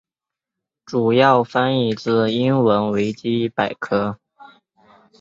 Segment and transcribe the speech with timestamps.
[0.83, 4.17] 主要翻译自英文维基百科。